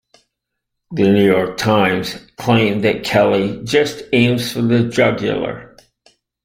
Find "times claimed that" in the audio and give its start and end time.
1.57-3.03